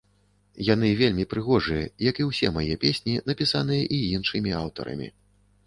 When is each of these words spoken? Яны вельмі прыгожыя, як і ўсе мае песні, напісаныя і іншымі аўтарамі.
Яны 0.67 0.87
вельмі 1.01 1.25
прыгожыя, 1.33 1.83
як 2.09 2.15
і 2.23 2.27
ўсе 2.29 2.47
мае 2.57 2.79
песні, 2.87 3.13
напісаныя 3.29 3.83
і 3.99 4.03
іншымі 4.17 4.59
аўтарамі. 4.65 5.15